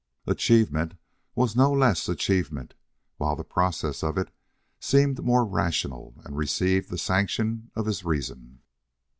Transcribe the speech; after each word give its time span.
Achievement 0.25 0.95
was 1.35 1.55
no 1.55 1.71
less 1.71 2.09
achievement, 2.09 2.73
while 3.17 3.35
the 3.35 3.43
process 3.43 4.01
of 4.03 4.17
it 4.17 4.33
seemed 4.79 5.23
more 5.23 5.45
rational 5.45 6.19
and 6.25 6.35
received 6.35 6.89
the 6.89 6.97
sanction 6.97 7.69
of 7.75 7.85
his 7.85 8.03
reason. 8.03 8.61